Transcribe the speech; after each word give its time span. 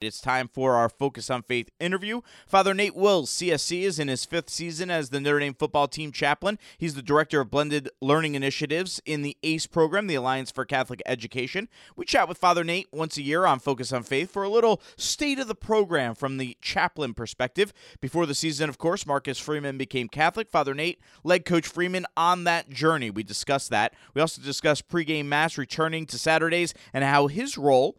It's 0.00 0.22
time 0.22 0.48
for 0.48 0.76
our 0.76 0.88
Focus 0.88 1.28
on 1.28 1.42
Faith 1.42 1.68
interview. 1.78 2.22
Father 2.46 2.72
Nate 2.72 2.96
Wills, 2.96 3.30
CSC, 3.30 3.82
is 3.82 3.98
in 3.98 4.08
his 4.08 4.24
fifth 4.24 4.48
season 4.48 4.90
as 4.90 5.10
the 5.10 5.20
Notre 5.20 5.40
Dame 5.40 5.52
football 5.52 5.88
team 5.88 6.10
chaplain. 6.10 6.58
He's 6.78 6.94
the 6.94 7.02
director 7.02 7.42
of 7.42 7.50
blended 7.50 7.90
learning 8.00 8.34
initiatives 8.34 9.02
in 9.04 9.20
the 9.20 9.36
ACE 9.42 9.66
program, 9.66 10.06
the 10.06 10.14
Alliance 10.14 10.50
for 10.50 10.64
Catholic 10.64 11.02
Education. 11.04 11.68
We 11.96 12.06
chat 12.06 12.30
with 12.30 12.38
Father 12.38 12.64
Nate 12.64 12.88
once 12.90 13.18
a 13.18 13.22
year 13.22 13.44
on 13.44 13.58
Focus 13.58 13.92
on 13.92 14.02
Faith 14.02 14.30
for 14.30 14.42
a 14.42 14.48
little 14.48 14.80
state 14.96 15.38
of 15.38 15.48
the 15.48 15.54
program 15.54 16.14
from 16.14 16.38
the 16.38 16.56
chaplain 16.62 17.12
perspective. 17.12 17.74
Before 18.00 18.24
the 18.24 18.34
season, 18.34 18.70
of 18.70 18.78
course, 18.78 19.04
Marcus 19.04 19.38
Freeman 19.38 19.76
became 19.76 20.08
Catholic. 20.08 20.48
Father 20.48 20.72
Nate 20.72 20.98
led 21.24 21.44
Coach 21.44 21.66
Freeman 21.66 22.06
on 22.16 22.44
that 22.44 22.70
journey. 22.70 23.10
We 23.10 23.22
discussed 23.22 23.68
that. 23.68 23.92
We 24.14 24.22
also 24.22 24.40
discussed 24.40 24.88
pregame 24.88 25.26
mass 25.26 25.58
returning 25.58 26.06
to 26.06 26.18
Saturdays 26.18 26.72
and 26.94 27.04
how 27.04 27.26
his 27.26 27.58
role 27.58 27.98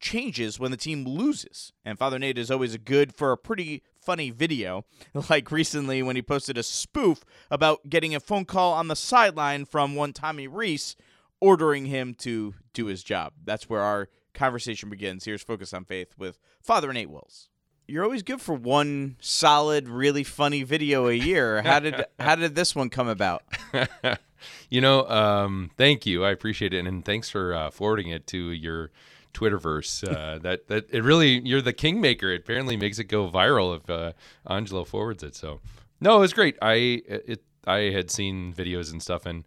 changes 0.00 0.58
when 0.58 0.70
the 0.70 0.76
team 0.76 1.04
loses. 1.04 1.72
And 1.84 1.98
Father 1.98 2.18
Nate 2.18 2.38
is 2.38 2.50
always 2.50 2.76
good 2.78 3.14
for 3.14 3.32
a 3.32 3.38
pretty 3.38 3.82
funny 4.00 4.30
video, 4.30 4.84
like 5.30 5.50
recently 5.50 6.02
when 6.02 6.16
he 6.16 6.22
posted 6.22 6.58
a 6.58 6.62
spoof 6.62 7.24
about 7.50 7.88
getting 7.88 8.14
a 8.14 8.20
phone 8.20 8.44
call 8.44 8.72
on 8.72 8.88
the 8.88 8.96
sideline 8.96 9.64
from 9.64 9.94
one 9.94 10.12
Tommy 10.12 10.46
Rees 10.46 10.96
ordering 11.40 11.86
him 11.86 12.14
to 12.14 12.54
do 12.72 12.86
his 12.86 13.02
job. 13.02 13.32
That's 13.44 13.68
where 13.68 13.82
our 13.82 14.08
conversation 14.34 14.88
begins. 14.90 15.24
Here's 15.24 15.42
Focus 15.42 15.74
on 15.74 15.84
Faith 15.84 16.14
with 16.16 16.38
Father 16.60 16.92
Nate 16.92 17.10
Wills. 17.10 17.48
You're 17.88 18.04
always 18.04 18.22
good 18.22 18.40
for 18.40 18.54
one 18.54 19.16
solid, 19.20 19.88
really 19.88 20.24
funny 20.24 20.64
video 20.64 21.06
a 21.06 21.12
year. 21.12 21.62
How 21.66 21.78
did 21.78 22.04
how 22.18 22.34
did 22.34 22.56
this 22.56 22.74
one 22.74 22.90
come 22.90 23.06
about? 23.06 23.44
you 24.70 24.80
know, 24.80 25.08
um, 25.08 25.70
thank 25.76 26.04
you. 26.04 26.24
I 26.24 26.30
appreciate 26.30 26.74
it, 26.74 26.84
and 26.84 27.04
thanks 27.04 27.30
for 27.30 27.54
uh, 27.54 27.70
forwarding 27.70 28.08
it 28.08 28.26
to 28.28 28.50
your 28.50 28.90
Twitterverse. 29.36 30.08
Uh, 30.08 30.38
that 30.38 30.68
that 30.68 30.86
it 30.90 31.02
really 31.02 31.40
you're 31.46 31.62
the 31.62 31.72
kingmaker. 31.72 32.30
It 32.30 32.40
apparently 32.40 32.76
makes 32.76 32.98
it 32.98 33.04
go 33.04 33.28
viral 33.28 33.76
if 33.76 33.88
uh, 33.90 34.12
Angelo 34.48 34.84
forwards 34.84 35.22
it. 35.22 35.34
So 35.34 35.60
no, 36.00 36.16
it 36.16 36.20
was 36.20 36.32
great. 36.32 36.56
I 36.62 37.02
it 37.06 37.42
I 37.66 37.90
had 37.90 38.10
seen 38.10 38.54
videos 38.54 38.92
and 38.92 39.02
stuff, 39.02 39.26
and 39.26 39.44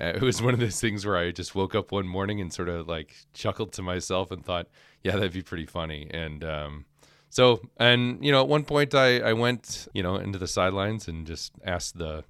uh, 0.00 0.12
it 0.16 0.22
was 0.22 0.40
one 0.40 0.54
of 0.54 0.60
those 0.60 0.80
things 0.80 1.04
where 1.04 1.16
I 1.16 1.30
just 1.30 1.54
woke 1.54 1.74
up 1.74 1.92
one 1.92 2.06
morning 2.06 2.40
and 2.40 2.52
sort 2.52 2.68
of 2.68 2.88
like 2.88 3.14
chuckled 3.34 3.72
to 3.72 3.82
myself 3.82 4.30
and 4.30 4.44
thought, 4.44 4.68
yeah, 5.02 5.12
that'd 5.12 5.32
be 5.32 5.42
pretty 5.42 5.66
funny. 5.66 6.08
And 6.10 6.44
um, 6.44 6.84
so 7.30 7.60
and 7.76 8.24
you 8.24 8.32
know 8.32 8.40
at 8.40 8.48
one 8.48 8.64
point 8.64 8.94
I 8.94 9.20
I 9.20 9.32
went 9.32 9.88
you 9.92 10.02
know 10.02 10.16
into 10.16 10.38
the 10.38 10.48
sidelines 10.48 11.08
and 11.08 11.26
just 11.26 11.52
asked 11.64 11.98
the 11.98 12.24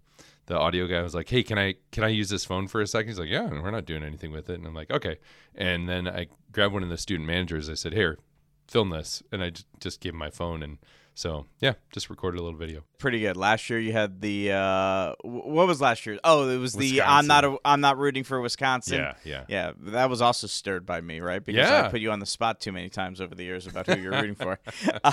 the 0.49 0.59
audio 0.59 0.87
guy 0.87 1.03
was 1.03 1.15
like, 1.15 1.29
"Hey, 1.29 1.43
can 1.43 1.59
I 1.59 1.75
can 1.93 2.05
I 2.05 2.09
use 2.09 2.31
this 2.31 2.45
phone 2.45 2.69
for 2.69 2.81
a 2.81 2.87
second? 2.87 3.09
He's 3.09 3.19
like, 3.19 3.29
"Yeah, 3.29 3.49
we're 3.49 3.71
not 3.71 3.85
doing 3.85 4.03
anything 4.03 4.33
with 4.33 4.49
it." 4.51 4.55
And 4.55 4.67
I'm 4.67 4.75
like, 4.75 4.91
"Okay." 4.91 5.19
And 5.55 5.89
then 5.89 6.09
I 6.09 6.27
grabbed 6.53 6.73
one 6.73 6.83
of 6.83 6.89
the 6.89 6.99
student 6.99 7.27
managers. 7.27 7.69
I 7.69 7.75
said, 7.75 7.93
"Here, 7.93 8.19
film 8.67 8.91
this," 8.91 9.23
and 9.31 9.45
I 9.45 9.53
just 9.79 10.01
gave 10.01 10.15
him 10.15 10.19
my 10.19 10.31
phone 10.31 10.63
and 10.63 10.79
so 11.19 11.47
yeah, 11.59 11.73
just 11.91 12.11
recorded 12.11 12.39
a 12.39 12.45
little 12.45 12.57
video. 12.57 12.85
Pretty 12.99 13.19
good. 13.19 13.37
Last 13.37 13.69
year 13.69 13.81
you 13.81 13.91
had 13.91 14.21
the 14.21 14.53
uh, 14.53 15.15
what 15.23 15.67
was 15.67 15.81
last 15.81 16.07
year? 16.07 16.17
Oh, 16.23 16.49
it 16.49 16.59
was 16.59 16.77
Wisconsin. 16.77 16.97
the 16.97 17.03
I'm 17.03 17.27
not 17.27 17.45
a, 17.45 17.57
I'm 17.65 17.81
not 17.81 17.99
rooting 17.99 18.23
for 18.23 18.41
Wisconsin. 18.41 18.99
Yeah, 18.99 19.15
yeah, 19.25 19.45
yeah. 19.49 19.73
That 19.81 20.11
was 20.11 20.23
also 20.23 20.47
stirred 20.47 20.87
by 20.87 21.01
me, 21.01 21.19
right? 21.19 21.45
Because 21.45 21.69
yeah. 21.69 21.87
I 21.87 21.89
put 21.89 22.01
you 22.01 22.13
on 22.13 22.21
the 22.21 22.27
spot 22.27 22.61
too 22.61 22.71
many 22.71 22.89
times 22.89 23.21
over 23.21 23.35
the 23.35 23.43
years 23.43 23.67
about 23.67 23.89
who 23.89 23.99
you're 24.01 24.13
rooting 24.13 24.37
for. 24.37 24.61
Uh, 25.05 25.13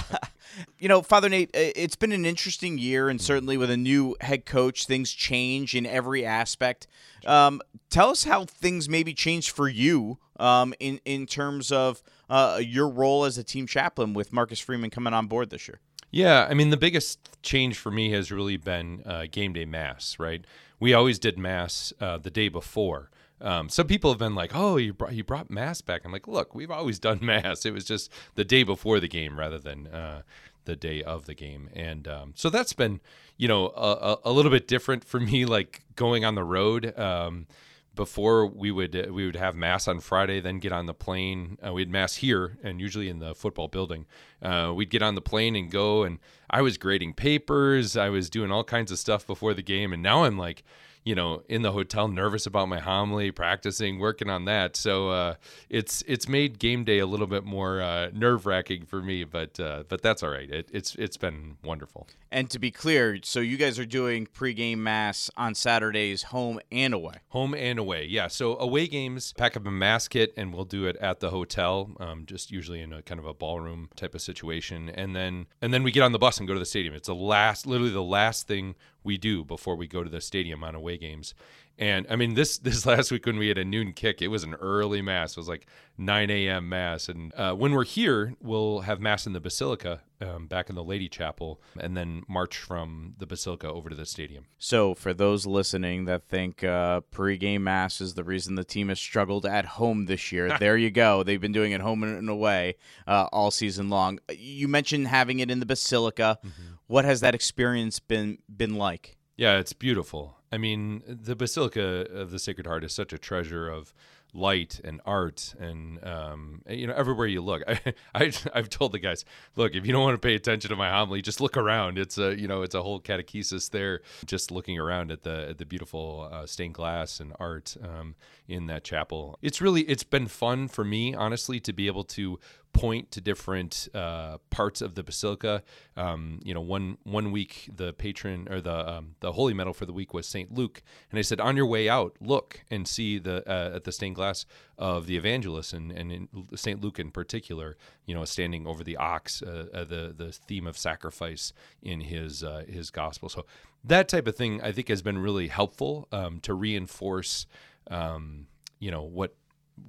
you 0.80 0.88
know, 0.88 1.02
Father 1.02 1.28
Nate, 1.28 1.50
it's 1.54 1.96
been 1.96 2.12
an 2.12 2.26
interesting 2.26 2.78
year, 2.78 3.10
and 3.10 3.20
certainly 3.20 3.58
with 3.58 3.70
a 3.70 3.78
new 3.78 4.16
head 4.22 4.46
coach, 4.46 4.86
things 4.86 5.12
change 5.12 5.76
in 5.76 5.86
every 5.86 6.26
aspect. 6.26 6.88
Um, 7.26 7.62
tell 7.90 8.10
us 8.10 8.24
how 8.24 8.46
things 8.46 8.88
maybe 8.88 9.14
changed 9.14 9.52
for 9.52 9.68
you 9.68 10.20
um, 10.40 10.74
in 10.80 11.00
in 11.04 11.26
terms 11.26 11.72
of 11.72 12.04
uh, 12.30 12.60
your 12.62 12.90
role 12.90 13.26
as 13.26 13.38
a 13.38 13.44
team 13.44 13.68
chaplain 13.68 14.14
with 14.14 14.32
Marcus 14.32 14.60
Freeman 14.60 14.90
coming 14.90 15.14
on 15.14 15.28
board 15.28 15.50
this 15.50 15.68
year. 15.68 15.80
Yeah, 16.12 16.48
I 16.50 16.54
mean 16.54 16.70
the 16.70 16.78
biggest 16.78 17.42
change 17.42 17.78
for 17.78 17.92
me 17.92 18.12
has 18.12 18.32
really 18.32 18.58
been 18.58 19.04
uh, 19.06 19.26
game 19.30 19.54
day 19.54 19.66
mass. 19.66 20.18
Right, 20.20 20.46
we 20.80 20.94
always 20.94 21.20
did 21.20 21.38
mass 21.38 21.94
uh, 22.00 22.18
the 22.18 22.30
day 22.30 22.50
before. 22.50 23.10
Um, 23.42 23.68
some 23.70 23.88
people 23.88 24.12
have 24.12 24.20
been 24.20 24.36
like, 24.36 24.52
"Oh, 24.54 24.78
you 24.78 24.94
brought 24.94 25.14
you 25.14 25.24
brought 25.24 25.50
mass 25.50 25.82
back." 25.82 26.06
I'm 26.06 26.12
like, 26.12 26.28
"Look, 26.28 26.56
we've 26.56 26.72
always 26.72 27.00
done 27.08 27.20
mass. 27.22 27.66
It 27.66 27.74
was 27.74 27.86
just 27.86 28.12
the 28.36 28.46
day 28.46 28.64
before 28.64 29.00
the 29.00 29.08
game 29.08 29.38
rather 29.38 29.60
than 29.60 29.88
uh, 29.88 30.22
the 30.66 30.76
day 30.76 31.04
of 31.04 31.26
the 31.26 31.34
game." 31.34 31.70
And 31.74 32.08
um, 32.08 32.34
so 32.36 32.50
that's 32.50 32.74
been, 32.74 33.02
you 33.38 33.48
know, 33.48 33.68
a, 33.76 34.18
a, 34.24 34.32
little 34.32 34.52
bit 34.52 34.68
different 34.68 35.04
for 35.04 35.20
me. 35.20 35.46
Like 35.46 35.84
going 35.96 36.24
on 36.24 36.36
the 36.36 36.44
road. 36.44 36.98
Um, 36.98 37.48
before 37.96 38.46
we 38.46 38.72
would 38.72 38.96
uh, 38.96 39.12
we 39.12 39.26
would 39.26 39.36
have 39.36 39.56
mass 39.56 39.88
on 39.88 40.00
Friday, 40.00 40.40
then 40.40 40.60
get 40.60 40.72
on 40.72 40.86
the 40.86 40.94
plane. 40.94 41.58
Uh, 41.66 41.74
we 41.74 41.82
had 41.82 41.90
mass 41.90 42.16
here, 42.16 42.58
and 42.64 42.80
usually 42.80 43.10
in 43.10 43.20
the 43.20 43.34
football 43.34 43.68
building. 43.68 44.06
Uh, 44.42 44.74
we'd 44.76 44.90
get 44.90 45.02
on 45.02 45.16
the 45.16 45.22
plane 45.22 45.56
and 45.56 45.72
go, 45.72 46.04
and 46.04 46.20
I 46.50 46.62
was 46.62 46.78
grading 46.78 47.14
papers. 47.14 47.98
I 47.98 48.10
was 48.10 48.30
doing 48.30 48.52
all 48.52 48.64
kinds 48.64 48.92
of 48.92 49.00
stuff 49.00 49.26
before 49.26 49.54
the 49.54 49.64
game, 49.64 49.94
and 49.94 50.04
now 50.04 50.26
I'm 50.26 50.38
like 50.38 50.64
you 51.06 51.14
know, 51.14 51.44
in 51.48 51.62
the 51.62 51.72
hotel, 51.72 52.08
nervous 52.08 52.48
about 52.48 52.68
my 52.68 52.80
homily, 52.80 53.30
practicing, 53.30 54.00
working 54.00 54.28
on 54.28 54.46
that. 54.46 54.76
So 54.76 55.10
uh, 55.10 55.36
it's 55.70 56.04
it's 56.08 56.28
made 56.28 56.58
game 56.58 56.84
day 56.84 56.98
a 56.98 57.06
little 57.06 57.28
bit 57.28 57.46
more 57.46 57.80
uh, 57.80 58.10
nerve 58.12 58.48
wracking 58.48 58.86
for 58.86 59.04
me, 59.04 59.24
but 59.24 59.60
uh, 59.60 59.84
but 59.88 60.02
that's 60.02 60.24
all 60.24 60.32
right. 60.32 60.50
It, 60.50 60.70
it's 60.74 60.96
it's 60.96 61.16
been 61.16 61.58
wonderful. 61.64 62.08
And 62.32 62.50
to 62.50 62.60
be 62.60 62.72
clear, 62.72 63.20
so 63.24 63.40
you 63.40 63.56
guys 63.56 63.78
are 63.78 63.86
doing 63.86 64.26
pregame 64.26 64.80
mass 64.80 65.30
on 65.38 65.54
Saturdays, 65.54 66.24
home 66.24 66.60
and 66.72 66.94
away. 66.94 67.14
Home 67.30 67.54
and 67.54 67.78
away, 67.80 68.06
yeah. 68.06 68.28
So 68.28 68.58
away 68.58 68.88
games, 68.88 69.32
pack 69.38 69.56
up 69.56 69.66
a 69.68 69.72
mass 69.72 70.08
kit, 70.08 70.34
and 70.36 70.54
we'll 70.54 70.66
do 70.66 70.86
it 70.88 70.98
at 70.98 71.20
the 71.20 71.30
hotel, 71.30 71.92
um, 72.00 72.26
just 72.26 72.52
usually 72.52 72.82
in 72.82 72.92
a 72.92 73.04
kind 73.04 73.20
of 73.20 73.28
a 73.28 73.34
ballroom 73.34 73.90
type 73.96 74.16
of 74.16 74.22
situation, 74.22 74.90
and 74.90 75.16
then 75.16 75.46
and 75.62 75.72
then 75.72 75.84
we 75.84 75.92
get 75.92 76.02
on 76.02 76.14
the 76.14 76.20
bus 76.20 76.40
and 76.40 76.48
go 76.48 76.54
to 76.54 76.60
the 76.60 76.66
stadium. 76.66 76.96
It's 76.96 77.08
the 77.08 77.16
last, 77.16 77.68
literally 77.68 77.94
the 77.94 78.02
last 78.02 78.48
thing 78.48 78.74
we 79.06 79.18
do 79.18 79.44
before 79.44 79.76
we 79.76 79.88
go 79.88 80.04
to 80.04 80.10
the 80.10 80.22
stadium 80.22 80.64
on 80.64 80.76
away 80.76 80.98
games. 80.98 81.34
And 81.78 82.06
I 82.10 82.16
mean, 82.16 82.34
this 82.34 82.58
this 82.66 82.86
last 82.86 83.12
week 83.12 83.26
when 83.26 83.38
we 83.38 83.48
had 83.48 83.58
a 83.58 83.66
noon 83.66 83.94
kick, 83.94 84.22
it 84.22 84.28
was 84.28 84.44
an 84.44 84.56
early 84.56 85.02
mass. 85.02 85.32
It 85.32 85.38
was 85.38 85.48
like 85.48 85.68
9 85.98 86.30
a.m. 86.30 86.70
mass. 86.70 87.10
And 87.10 87.34
uh, 87.36 87.54
when 87.54 87.74
we're 87.74 87.86
here, 87.86 88.34
we'll 88.42 88.82
have 88.82 89.00
mass 89.00 89.26
in 89.26 89.34
the 89.34 89.40
basilica 89.40 90.02
um, 90.22 90.48
back 90.48 90.70
in 90.70 90.76
the 90.76 90.84
Lady 90.84 91.10
Chapel, 91.10 91.62
and 91.80 91.96
then 91.96 92.24
march 92.28 92.58
from 92.58 93.16
the 93.18 93.26
basilica 93.26 93.70
over 93.70 93.90
to 93.90 93.96
the 93.96 94.06
stadium. 94.06 94.46
So, 94.58 94.94
for 94.94 95.14
those 95.14 95.46
listening 95.46 96.06
that 96.06 96.28
think 96.28 96.64
uh, 96.64 97.02
pregame 97.12 97.62
mass 97.62 98.02
is 98.02 98.14
the 98.14 98.24
reason 98.24 98.56
the 98.56 98.64
team 98.64 98.90
has 98.90 99.00
struggled 99.00 99.46
at 99.46 99.66
home 99.66 100.06
this 100.06 100.32
year, 100.32 100.58
there 100.60 100.78
you 100.78 100.92
go. 100.92 101.24
They've 101.24 101.42
been 101.42 101.52
doing 101.52 101.72
it 101.72 101.82
home 101.82 102.04
and 102.04 102.30
away 102.30 102.76
uh, 103.08 103.28
all 103.32 103.52
season 103.52 103.90
long. 103.90 104.20
You 104.30 104.68
mentioned 104.68 105.08
having 105.08 105.40
it 105.40 105.52
in 105.52 105.60
the 105.60 105.66
basilica. 105.66 106.40
Mm-hmm. 106.46 106.74
What 106.88 107.06
has 107.06 107.22
that 107.22 107.36
experience 107.36 108.00
been 108.00 108.38
been 108.54 108.76
like? 108.76 109.18
Yeah, 109.38 109.58
it's 109.58 109.74
beautiful. 109.74 110.35
I 110.52 110.58
mean, 110.58 111.04
the 111.08 111.36
Basilica 111.36 112.06
of 112.12 112.32
the 112.32 112.40
Sacred 112.40 112.68
Heart 112.68 112.84
is 112.84 112.94
such 112.94 113.14
a 113.14 113.18
treasure 113.18 113.68
of 113.68 113.94
light 114.36 114.82
and 114.84 115.00
art 115.06 115.56
and 115.60 116.04
um, 116.06 116.62
you 116.70 116.86
know 116.86 116.94
everywhere 116.94 117.26
you 117.26 117.42
look. 117.42 117.64
I, 117.68 118.32
I 118.54 118.58
have 118.58 118.70
told 118.70 118.92
the 118.92 119.00
guys 119.00 119.24
look 119.56 119.74
if 119.74 119.86
you 119.86 119.94
don't 119.94 120.04
want 120.04 120.16
to 120.22 120.28
pay 120.28 120.36
attention 120.36 120.70
to 120.70 120.76
my 120.76 120.90
homily 120.90 121.22
just 121.22 121.42
look 121.42 121.58
around. 121.58 121.98
It's 121.98 122.18
a 122.18 122.38
you 122.38 122.48
know 122.48 122.62
it's 122.62 122.76
a 122.76 122.82
whole 122.82 123.00
catechesis 123.00 123.70
there. 123.72 124.02
Just 124.26 124.52
looking 124.52 124.78
around 124.78 125.12
at 125.12 125.24
the 125.24 125.50
at 125.50 125.58
the 125.58 125.66
beautiful 125.66 126.30
uh, 126.32 126.46
stained 126.46 126.74
glass 126.74 127.20
and 127.20 127.34
art 127.40 127.78
um, 127.82 128.16
in 128.48 128.68
that 128.68 128.84
chapel. 128.84 129.40
It's 129.42 129.62
really 129.62 129.82
it's 129.84 130.04
been 130.04 130.28
fun 130.28 130.68
for 130.68 130.84
me 130.84 131.16
honestly 131.16 131.60
to 131.62 131.74
be 131.74 131.88
able 131.88 132.04
to 132.04 132.40
point 132.76 133.10
to 133.10 133.22
different 133.22 133.88
uh, 133.94 134.38
parts 134.50 134.82
of 134.82 134.96
the 134.96 135.04
basilica. 135.04 135.64
Um, 135.96 136.42
you 136.44 136.54
know, 136.54 136.60
one 136.60 136.98
one 137.04 137.32
week 137.32 137.70
the 137.74 137.94
patron 137.94 138.48
or 138.52 138.60
the 138.60 138.96
um, 138.96 139.16
the 139.22 139.32
holy 139.32 139.54
medal 139.54 139.74
for 139.74 139.86
the 139.86 139.94
week 139.94 140.14
was 140.14 140.28
Saint 140.28 140.54
Luke, 140.54 140.84
and 141.10 141.18
I 141.18 141.22
said, 141.22 141.40
on 141.40 141.56
your 141.56 141.66
way 141.66 141.88
out, 141.88 142.18
look 142.20 142.66
and 142.70 142.86
see 142.86 143.18
the 143.18 143.50
uh, 143.50 143.78
at 143.78 143.86
the 143.86 143.94
stained 143.94 144.16
glass 144.16 144.46
of 144.78 145.08
the 145.08 145.16
evangelist 145.16 145.72
and 145.72 145.90
and 145.92 146.28
Saint 146.56 146.82
Luke 146.82 147.00
in 147.00 147.12
particular. 147.12 147.78
You 148.06 148.14
know, 148.14 148.26
standing 148.26 148.68
over 148.68 148.84
the 148.84 148.98
ox, 148.98 149.42
uh, 149.42 149.68
uh, 149.74 149.86
the 149.86 150.14
the 150.16 150.34
theme 150.34 150.68
of 150.68 150.78
sacrifice 150.78 151.54
in 151.82 152.02
his 152.02 152.44
uh, 152.44 152.66
his 152.68 152.92
gospel. 152.92 153.30
So 153.30 153.46
that 153.86 154.10
type 154.10 154.28
of 154.28 154.36
thing, 154.36 154.62
I 154.62 154.74
think, 154.74 154.90
has 154.90 155.02
been 155.02 155.18
really 155.18 155.48
helpful 155.48 156.10
um, 156.12 156.42
to 156.42 156.54
reinforce. 156.54 157.48
Um, 157.90 158.48
you 158.80 158.92
know 158.92 159.04
what 159.04 159.36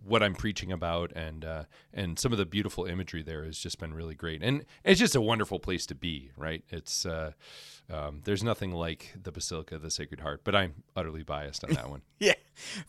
what 0.05 0.23
I'm 0.23 0.35
preaching 0.35 0.73
about 0.73 1.13
and 1.15 1.45
uh, 1.45 1.65
and 1.93 2.19
some 2.19 2.33
of 2.33 2.39
the 2.39 2.47
beautiful 2.47 2.85
imagery 2.85 3.23
there 3.23 3.45
has 3.45 3.59
just 3.59 3.79
been 3.79 3.95
really 3.95 4.15
great. 4.15 4.43
And 4.43 4.65
it's 4.85 5.01
just 5.01 5.15
a 5.15 5.21
wonderful 5.21 5.59
place 5.59 5.87
to 5.87 5.95
be 5.95 6.31
right? 6.37 6.65
It's 6.69 7.07
uh, 7.07 7.33
um, 7.89 8.23
there's 8.25 8.43
nothing 8.43 8.73
like 8.73 9.15
the 9.21 9.31
Basilica 9.31 9.77
of 9.77 9.83
the 9.83 9.91
Sacred 9.91 10.21
Heart 10.21 10.43
but 10.45 10.55
I'm 10.55 10.75
utterly 10.95 11.23
biased 11.23 11.65
on 11.65 11.71
that 11.71 11.89
one. 11.89 12.03
Yeah. 12.19 12.33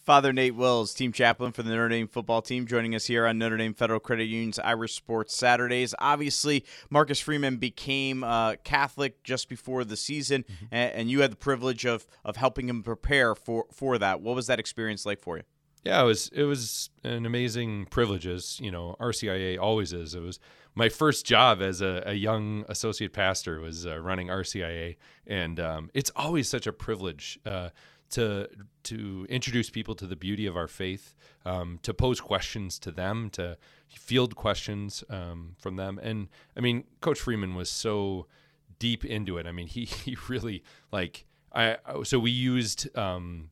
Father 0.06 0.32
Nate 0.32 0.56
Wills 0.56 0.94
team 0.94 1.12
chaplain 1.12 1.52
for 1.52 1.62
the 1.62 1.70
Notre 1.70 1.90
Dame 1.90 2.08
football 2.08 2.42
team 2.42 2.66
joining 2.66 2.96
us 2.96 3.08
here 3.08 3.28
on 3.28 3.38
Notre 3.38 3.58
Dame 3.58 3.74
Federal 3.74 4.00
Credit 4.00 4.24
Union's 4.24 4.58
Irish 4.60 4.94
Sports 4.94 5.36
Saturdays. 5.36 5.94
Obviously 6.00 6.64
Marcus 6.90 7.20
Freeman 7.20 7.58
became 7.58 8.24
uh, 8.24 8.56
Catholic 8.64 9.22
just 9.24 9.50
before 9.50 9.84
the 9.84 9.98
season 9.98 10.44
mm-hmm. 10.44 10.66
and, 10.72 10.94
and 10.94 11.12
you 11.12 11.20
had 11.20 11.34
the 11.34 11.38
privilege 11.38 11.86
of 11.86 12.08
of 12.24 12.38
helping 12.38 12.70
him 12.70 12.82
prepare 12.84 13.36
for 13.36 13.66
for 13.74 13.98
that. 13.98 14.22
What 14.22 14.36
was 14.36 14.48
that 14.48 14.60
experience 14.60 15.06
like 15.06 15.20
for 15.20 15.36
you 15.36 15.44
Yeah, 15.88 16.01
it 16.01 16.06
was 16.06 16.28
it 16.34 16.44
was 16.44 16.89
an 17.06 17.25
amazing 17.25 17.86
privilege 17.86 18.28
as, 18.28 18.60
you 18.60 18.72
know, 18.72 18.98
RCIA 19.00 19.57
always 19.57 19.94
is. 19.94 20.16
It 20.16 20.19
was 20.19 20.38
my 20.75 20.89
first 20.89 21.25
job 21.25 21.62
as 21.62 21.80
a, 21.80 22.04
a 22.06 22.13
young 22.13 22.66
associate 22.68 23.13
pastor 23.13 23.62
was 23.62 23.88
uh, 23.88 23.98
running 23.98 24.28
RCIA, 24.28 24.98
and 25.25 25.62
um, 25.62 25.89
it's 25.94 26.12
always 26.13 26.50
such 26.50 26.68
a 26.68 26.74
privilege 26.74 27.39
uh, 27.45 27.69
to 28.10 28.50
to 28.84 29.25
introduce 29.30 29.69
people 29.69 29.95
to 29.95 30.06
the 30.06 30.18
beauty 30.18 30.45
of 30.45 30.57
our 30.57 30.68
faith, 30.68 31.16
um, 31.45 31.80
to 31.84 31.94
pose 31.94 32.19
questions 32.19 32.78
to 32.80 32.92
them, 32.92 33.30
to 33.30 33.57
field 33.88 34.36
questions 34.36 35.06
um, 35.10 35.56
from 35.57 35.78
them, 35.78 36.01
and 36.04 36.28
I 36.57 36.60
mean, 36.60 36.83
Coach 37.00 37.22
Freeman 37.22 37.56
was 37.56 37.69
so 37.69 38.28
deep 38.78 39.06
into 39.06 39.38
it. 39.38 39.48
I 39.48 39.54
mean, 39.54 39.68
he 39.68 39.86
he 40.06 40.18
really 40.28 40.66
like 40.92 41.25
I 41.54 41.78
so 42.04 42.19
we 42.19 42.31
used 42.31 42.94
um, 42.98 43.51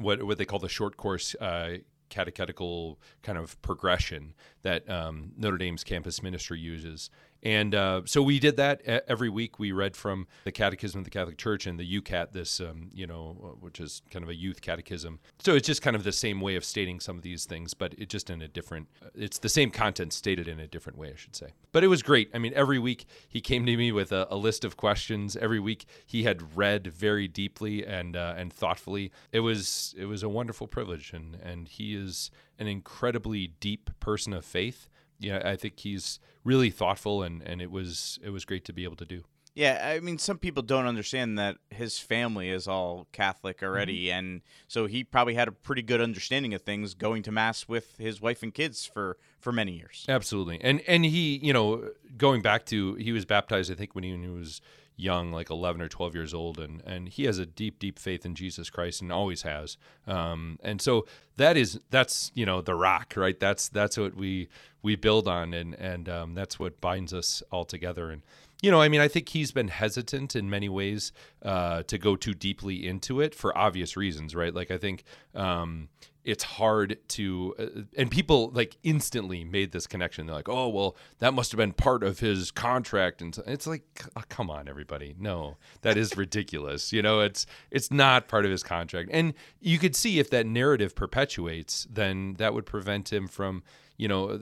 what 0.00 0.22
what 0.22 0.38
they 0.38 0.44
call 0.44 0.58
the 0.58 0.68
short 0.68 0.96
course 0.96 1.34
uh, 1.36 1.78
catechetical 2.10 2.98
kind 3.22 3.38
of 3.38 3.60
progression 3.62 4.34
that 4.62 4.88
um, 4.88 5.32
Notre 5.36 5.58
Dame's 5.58 5.84
campus 5.84 6.22
ministry 6.22 6.58
uses. 6.58 7.10
And 7.42 7.74
uh, 7.74 8.02
so 8.04 8.20
we 8.22 8.38
did 8.38 8.56
that 8.56 8.82
every 8.82 9.28
week. 9.28 9.58
We 9.58 9.70
read 9.70 9.96
from 9.96 10.26
the 10.44 10.52
Catechism 10.52 10.98
of 10.98 11.04
the 11.04 11.10
Catholic 11.10 11.38
Church 11.38 11.66
and 11.66 11.78
the 11.78 11.84
YOUCAT, 11.84 12.32
this, 12.32 12.60
um, 12.60 12.90
you 12.92 13.06
know, 13.06 13.56
which 13.60 13.78
is 13.78 14.02
kind 14.10 14.24
of 14.24 14.28
a 14.28 14.34
youth 14.34 14.60
catechism. 14.60 15.20
So 15.38 15.54
it's 15.54 15.66
just 15.66 15.80
kind 15.80 15.94
of 15.94 16.04
the 16.04 16.12
same 16.12 16.40
way 16.40 16.56
of 16.56 16.64
stating 16.64 16.98
some 17.00 17.16
of 17.16 17.22
these 17.22 17.44
things, 17.44 17.74
but 17.74 17.94
it 17.94 18.08
just 18.08 18.28
in 18.28 18.42
a 18.42 18.48
different, 18.48 18.88
uh, 19.02 19.10
it's 19.14 19.38
the 19.38 19.48
same 19.48 19.70
content 19.70 20.12
stated 20.12 20.48
in 20.48 20.58
a 20.58 20.66
different 20.66 20.98
way, 20.98 21.12
I 21.12 21.16
should 21.16 21.36
say. 21.36 21.48
But 21.70 21.84
it 21.84 21.88
was 21.88 22.02
great. 22.02 22.28
I 22.34 22.38
mean, 22.38 22.52
every 22.54 22.78
week 22.78 23.06
he 23.28 23.40
came 23.40 23.64
to 23.66 23.76
me 23.76 23.92
with 23.92 24.10
a, 24.10 24.26
a 24.30 24.36
list 24.36 24.64
of 24.64 24.76
questions. 24.76 25.36
Every 25.36 25.60
week 25.60 25.86
he 26.06 26.24
had 26.24 26.56
read 26.56 26.88
very 26.88 27.28
deeply 27.28 27.86
and 27.86 28.16
uh, 28.16 28.34
and 28.36 28.52
thoughtfully. 28.52 29.12
It 29.32 29.40
was 29.40 29.94
it 29.96 30.06
was 30.06 30.22
a 30.22 30.28
wonderful 30.28 30.66
privilege, 30.66 31.12
and 31.12 31.36
and 31.36 31.68
he 31.68 31.94
is 31.94 32.30
an 32.58 32.66
incredibly 32.66 33.48
deep 33.60 33.90
person 34.00 34.32
of 34.32 34.44
faith 34.44 34.88
yeah, 35.18 35.42
I 35.44 35.56
think 35.56 35.80
he's 35.80 36.20
really 36.44 36.70
thoughtful, 36.70 37.22
and 37.22 37.42
and 37.42 37.60
it 37.60 37.70
was 37.70 38.18
it 38.22 38.30
was 38.30 38.44
great 38.44 38.64
to 38.66 38.72
be 38.72 38.84
able 38.84 38.96
to 38.96 39.04
do. 39.04 39.24
Yeah, 39.58 39.92
I 39.92 39.98
mean, 39.98 40.18
some 40.18 40.38
people 40.38 40.62
don't 40.62 40.86
understand 40.86 41.36
that 41.40 41.56
his 41.68 41.98
family 41.98 42.48
is 42.48 42.68
all 42.68 43.08
Catholic 43.10 43.60
already, 43.60 44.06
mm-hmm. 44.06 44.18
and 44.18 44.42
so 44.68 44.86
he 44.86 45.02
probably 45.02 45.34
had 45.34 45.48
a 45.48 45.52
pretty 45.52 45.82
good 45.82 46.00
understanding 46.00 46.54
of 46.54 46.62
things 46.62 46.94
going 46.94 47.24
to 47.24 47.32
mass 47.32 47.66
with 47.66 47.96
his 47.96 48.20
wife 48.20 48.44
and 48.44 48.54
kids 48.54 48.86
for 48.86 49.16
for 49.40 49.50
many 49.50 49.72
years. 49.72 50.06
Absolutely, 50.08 50.60
and 50.62 50.80
and 50.86 51.04
he, 51.04 51.40
you 51.42 51.52
know, 51.52 51.90
going 52.16 52.40
back 52.40 52.66
to 52.66 52.94
he 52.94 53.10
was 53.10 53.24
baptized, 53.24 53.72
I 53.72 53.74
think 53.74 53.96
when 53.96 54.04
he, 54.04 54.12
when 54.12 54.22
he 54.22 54.28
was 54.28 54.60
young, 54.94 55.32
like 55.32 55.50
11 55.50 55.82
or 55.82 55.88
12 55.88 56.14
years 56.14 56.32
old, 56.32 56.60
and 56.60 56.80
and 56.86 57.08
he 57.08 57.24
has 57.24 57.40
a 57.40 57.46
deep, 57.46 57.80
deep 57.80 57.98
faith 57.98 58.24
in 58.24 58.36
Jesus 58.36 58.70
Christ, 58.70 59.02
and 59.02 59.10
always 59.10 59.42
has. 59.42 59.76
Um, 60.06 60.60
and 60.62 60.80
so 60.80 61.04
that 61.36 61.56
is 61.56 61.80
that's 61.90 62.30
you 62.36 62.46
know 62.46 62.60
the 62.60 62.76
rock, 62.76 63.14
right? 63.16 63.40
That's 63.40 63.68
that's 63.68 63.98
what 63.98 64.14
we 64.14 64.48
we 64.82 64.94
build 64.94 65.26
on, 65.26 65.52
and 65.52 65.74
and 65.74 66.08
um, 66.08 66.34
that's 66.34 66.60
what 66.60 66.80
binds 66.80 67.12
us 67.12 67.42
all 67.50 67.64
together. 67.64 68.10
And 68.10 68.22
you 68.62 68.70
know, 68.70 68.80
I 68.80 68.88
mean, 68.88 69.00
I 69.00 69.08
think 69.08 69.28
he's 69.28 69.52
been 69.52 69.68
hesitant 69.68 70.34
in 70.34 70.50
many 70.50 70.68
ways 70.68 71.12
uh, 71.42 71.84
to 71.84 71.98
go 71.98 72.16
too 72.16 72.34
deeply 72.34 72.86
into 72.86 73.20
it 73.20 73.34
for 73.34 73.56
obvious 73.56 73.96
reasons, 73.96 74.34
right? 74.34 74.52
Like 74.52 74.70
I 74.70 74.78
think 74.78 75.04
um, 75.34 75.88
it's 76.24 76.44
hard 76.44 76.98
to 77.08 77.54
uh, 77.58 77.82
and 77.96 78.10
people 78.10 78.50
like 78.52 78.76
instantly 78.82 79.44
made 79.44 79.72
this 79.72 79.86
connection. 79.86 80.26
They're 80.26 80.36
like 80.36 80.48
oh 80.48 80.68
well 80.68 80.96
that 81.20 81.32
must 81.32 81.52
have 81.52 81.56
been 81.56 81.72
part 81.72 82.02
of 82.02 82.18
his 82.18 82.50
contract. 82.50 83.22
And 83.22 83.38
it's 83.46 83.66
like 83.66 83.82
oh, 84.16 84.22
come 84.28 84.50
on 84.50 84.68
everybody. 84.68 85.14
No 85.18 85.56
that 85.82 85.96
is 85.96 86.16
ridiculous. 86.16 86.92
You 86.92 87.00
know 87.00 87.20
it's 87.20 87.46
it's 87.70 87.90
not 87.90 88.28
part 88.28 88.44
of 88.44 88.50
his 88.50 88.62
contract. 88.62 89.08
And 89.12 89.34
you 89.60 89.78
could 89.78 89.94
see 89.96 90.18
if 90.18 90.28
that 90.30 90.46
narrative 90.46 90.94
perpetuates 90.94 91.86
then 91.90 92.34
that 92.34 92.52
would 92.52 92.66
prevent 92.66 93.12
him 93.12 93.28
from 93.28 93.62
you 93.98 94.08
know, 94.08 94.40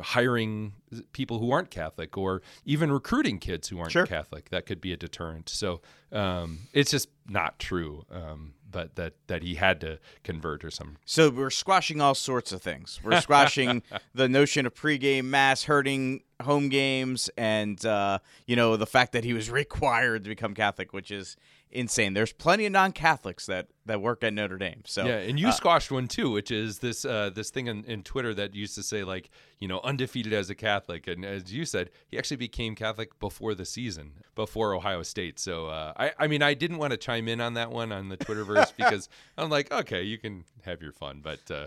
hiring 0.00 0.72
people 1.12 1.38
who 1.40 1.50
aren't 1.50 1.70
Catholic 1.70 2.16
or 2.16 2.40
even 2.64 2.90
recruiting 2.90 3.38
kids 3.38 3.68
who 3.68 3.78
aren't 3.78 3.92
sure. 3.92 4.06
Catholic. 4.06 4.48
That 4.50 4.64
could 4.64 4.80
be 4.80 4.92
a 4.92 4.96
deterrent. 4.96 5.48
So 5.50 5.82
um, 6.12 6.60
it's 6.72 6.92
just 6.92 7.08
not 7.28 7.58
true. 7.58 8.06
Um, 8.10 8.54
but 8.74 8.96
that 8.96 9.14
that 9.28 9.42
he 9.42 9.54
had 9.54 9.80
to 9.82 10.00
convert 10.24 10.64
or 10.64 10.70
some. 10.70 10.96
So 11.04 11.30
we're 11.30 11.50
squashing 11.50 12.00
all 12.00 12.14
sorts 12.16 12.50
of 12.50 12.60
things. 12.60 12.98
We're 13.04 13.20
squashing 13.20 13.84
the 14.14 14.28
notion 14.28 14.66
of 14.66 14.74
pregame 14.74 15.26
mass 15.26 15.62
hurting 15.62 16.22
home 16.42 16.68
games, 16.68 17.30
and 17.38 17.82
uh, 17.86 18.18
you 18.46 18.56
know 18.56 18.76
the 18.76 18.86
fact 18.86 19.12
that 19.12 19.22
he 19.22 19.32
was 19.32 19.48
required 19.62 20.24
to 20.24 20.28
become 20.28 20.54
Catholic, 20.54 20.92
which 20.92 21.12
is 21.12 21.36
insane. 21.74 22.14
There's 22.14 22.32
plenty 22.32 22.66
of 22.66 22.72
non-Catholics 22.72 23.46
that 23.46 23.68
that 23.86 24.00
work 24.00 24.24
at 24.24 24.32
Notre 24.32 24.56
Dame. 24.56 24.82
So 24.86 25.04
yeah, 25.04 25.16
and 25.16 25.38
you 25.38 25.48
uh, 25.48 25.52
squashed 25.52 25.90
one 25.90 26.08
too, 26.08 26.30
which 26.30 26.50
is 26.50 26.78
this 26.78 27.04
uh, 27.04 27.30
this 27.34 27.50
thing 27.50 27.66
in, 27.66 27.84
in, 27.84 28.02
Twitter 28.02 28.32
that 28.34 28.54
used 28.54 28.74
to 28.76 28.82
say 28.82 29.04
like 29.04 29.30
you 29.58 29.68
know 29.68 29.80
undefeated 29.84 30.32
as 30.32 30.48
a 30.48 30.54
Catholic, 30.54 31.06
and 31.06 31.24
as 31.24 31.52
you 31.52 31.64
said, 31.64 31.90
he 32.08 32.16
actually 32.16 32.38
became 32.38 32.74
Catholic 32.74 33.18
before 33.18 33.54
the 33.54 33.64
season, 33.64 34.12
before 34.34 34.74
Ohio 34.74 35.02
State. 35.02 35.38
So 35.38 35.66
uh, 35.66 35.92
I 35.96 36.12
I 36.18 36.26
mean 36.28 36.42
I 36.42 36.54
didn't 36.54 36.78
want 36.78 36.92
to 36.92 36.96
chime 36.96 37.28
in 37.28 37.40
on 37.40 37.54
that 37.54 37.70
one 37.70 37.92
on 37.92 38.08
the 38.08 38.16
Twitterverse 38.16 38.74
because 38.76 39.08
I'm 39.36 39.50
like 39.50 39.70
okay 39.72 40.02
you 40.02 40.18
can 40.18 40.44
have 40.62 40.80
your 40.80 40.92
fun, 40.92 41.20
but 41.22 41.50
uh, 41.50 41.66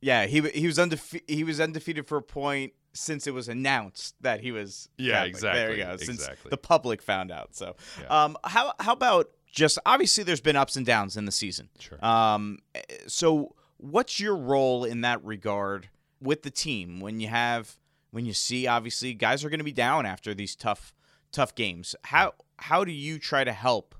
yeah 0.00 0.26
he 0.26 0.40
he 0.50 0.66
was 0.66 0.78
undefe- 0.78 1.28
he 1.28 1.44
was 1.44 1.60
undefeated 1.60 2.06
for 2.06 2.18
a 2.18 2.22
point 2.22 2.72
since 2.96 3.26
it 3.26 3.34
was 3.34 3.48
announced 3.48 4.14
that 4.20 4.40
he 4.40 4.52
was 4.52 4.88
yeah 4.98 5.14
Catholic. 5.14 5.30
exactly 5.30 5.60
there 5.60 5.76
you 5.76 5.84
go 5.84 5.96
since 5.96 6.20
exactly. 6.20 6.50
the 6.50 6.56
public 6.56 7.02
found 7.02 7.30
out 7.30 7.54
so 7.54 7.76
yeah. 8.00 8.24
um 8.24 8.36
how 8.44 8.72
how 8.80 8.92
about 8.92 9.30
just 9.50 9.78
obviously 9.86 10.24
there's 10.24 10.40
been 10.40 10.56
ups 10.56 10.76
and 10.76 10.86
downs 10.86 11.16
in 11.16 11.24
the 11.24 11.32
season 11.32 11.68
sure 11.78 12.04
um 12.04 12.58
so 13.06 13.54
what's 13.78 14.18
your 14.18 14.36
role 14.36 14.84
in 14.84 15.02
that 15.02 15.22
regard 15.24 15.88
with 16.20 16.42
the 16.42 16.50
team 16.50 17.00
when 17.00 17.20
you 17.20 17.28
have 17.28 17.76
when 18.10 18.24
you 18.24 18.32
see 18.32 18.66
obviously 18.66 19.14
guys 19.14 19.44
are 19.44 19.50
going 19.50 19.60
to 19.60 19.64
be 19.64 19.72
down 19.72 20.06
after 20.06 20.34
these 20.34 20.56
tough 20.56 20.94
tough 21.32 21.54
games 21.54 21.94
how 22.04 22.32
how 22.58 22.84
do 22.84 22.92
you 22.92 23.18
try 23.18 23.44
to 23.44 23.52
help 23.52 23.94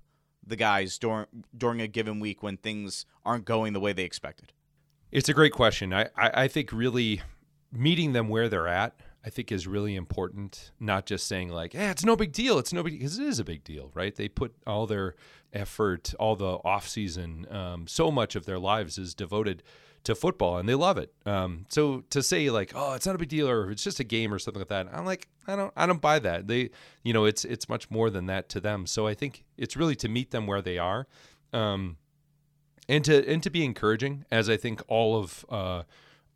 the 0.47 0.57
guys 0.57 0.99
during 0.99 1.27
during 1.57 1.81
a 1.81 1.87
given 1.87 2.21
week 2.21 2.43
when 2.43 2.57
things 2.57 3.05
aren't 3.25 3.45
going 3.45 3.73
the 3.73 3.81
way 3.81 3.93
they 3.93 4.05
expected 4.05 4.53
it's 5.13 5.29
a 5.29 5.35
great 5.35 5.53
question 5.53 5.93
I, 5.93 6.05
I, 6.17 6.45
I 6.45 6.49
think 6.49 6.73
really 6.73 7.21
meeting 7.77 8.13
them 8.13 8.29
where 8.29 8.49
they're 8.49 8.69
at, 8.69 8.95
I 9.25 9.31
think 9.31 9.51
is 9.51 9.67
really 9.67 9.97
important. 9.97 10.71
Not 10.79 11.07
just 11.07 11.27
saying 11.27 11.49
like, 11.49 11.75
"Yeah, 11.75 11.91
it's 11.91 12.05
no 12.05 12.17
big 12.17 12.33
deal." 12.33 12.59
It's 12.59 12.73
no 12.73 12.83
big 12.83 12.95
because 12.95 13.19
it 13.19 13.27
is 13.27 13.39
a 13.39 13.45
big 13.45 13.65
deal, 13.65 13.91
right? 13.95 14.15
They 14.15 14.29
put 14.29 14.55
all 14.67 14.87
their 14.87 15.15
effort, 15.53 16.15
all 16.19 16.37
the 16.37 16.59
off 16.65 16.89
season, 16.89 17.47
um, 17.51 17.87
so 17.87 18.11
much 18.11 18.37
of 18.37 18.47
their 18.47 18.59
lives 18.59 18.99
is 18.99 19.15
devoted 19.15 19.63
to 20.05 20.15
football, 20.15 20.59
and 20.59 20.69
they 20.69 20.75
love 20.77 20.99
it. 20.99 21.13
Um, 21.27 21.67
so 21.69 22.05
to 22.11 22.23
say 22.23 22.49
like, 22.51 22.73
"Oh, 22.75 22.95
it's 22.95 23.07
not 23.07 23.17
a 23.17 23.19
big 23.19 23.29
deal," 23.29 23.49
or 23.49 23.71
"It's 23.71 23.83
just 23.83 23.99
a 23.99 24.05
game," 24.05 24.33
or 24.33 24.39
something 24.39 24.61
like 24.61 24.69
that, 24.69 24.87
I'm 24.93 25.05
like, 25.05 25.27
I 25.49 25.57
don't, 25.57 25.73
I 25.77 25.87
don't 25.87 26.01
buy 26.01 26.21
that. 26.21 26.47
They, 26.47 26.71
you 27.03 27.13
know, 27.13 27.25
it's 27.25 27.45
it's 27.45 27.69
much 27.69 27.91
more 27.91 28.11
than 28.11 28.27
that 28.27 28.49
to 28.51 28.61
them. 28.61 28.87
So 28.87 29.07
I 29.09 29.15
think 29.15 29.45
it's 29.57 29.77
really 29.77 29.97
to 29.97 30.09
meet 30.09 30.31
them 30.31 30.47
where 30.47 30.63
they 30.63 30.79
are. 30.79 31.09
Um, 31.53 31.97
and 32.89 33.05
to 33.05 33.29
and 33.29 33.43
to 33.43 33.51
be 33.51 33.65
encouraging, 33.65 34.25
as 34.31 34.49
I 34.49 34.57
think 34.57 34.83
all 34.87 35.19
of 35.19 35.45
uh, 35.49 35.83